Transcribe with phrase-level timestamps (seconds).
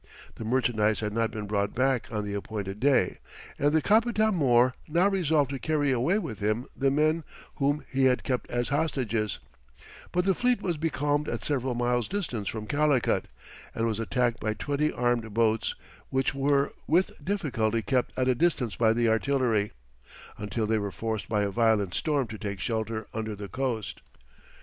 [0.33, 3.19] The merchandise had not been brought back on the appointed day,
[3.59, 7.23] and the Capitam mõr now resolved to carry away with him the men
[7.57, 9.37] whom he had kept as hostages,
[10.11, 13.25] but the fleet was becalmed at several miles distance from Calicut,
[13.75, 15.75] and was attacked by twenty armed boats,
[16.09, 19.71] which were with difficulty kept at a distance by the artillery,
[20.35, 24.01] until they were forced by a violent storm to take shelter under the coast.